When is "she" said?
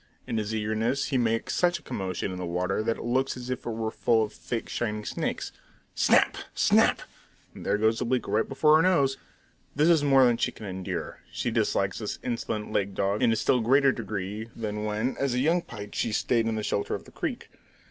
10.37-10.51, 11.31-11.51, 15.93-16.11